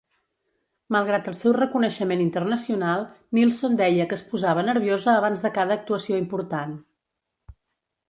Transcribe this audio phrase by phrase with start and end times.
[0.95, 3.05] Malgrat el seu reconeixement internacional,
[3.39, 6.79] Nilsson deia que es posava nerviosa abans de cada actuació important.